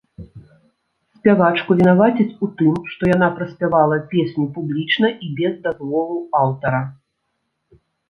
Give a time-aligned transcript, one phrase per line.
[1.17, 6.85] Спявачку вінавацяць у тым, што яна праспявала песню публічна і без дазволу аўтара.